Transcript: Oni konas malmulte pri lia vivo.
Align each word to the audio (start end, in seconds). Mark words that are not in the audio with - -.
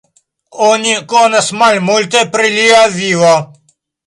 Oni 0.67 0.95
konas 1.11 1.49
malmulte 1.59 2.25
pri 2.37 2.51
lia 2.57 2.81
vivo. 2.97 3.37